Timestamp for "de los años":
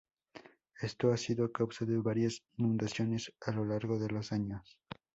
3.99-4.79